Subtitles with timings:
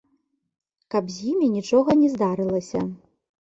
[0.93, 2.79] Каб з імі нічога не здарылася.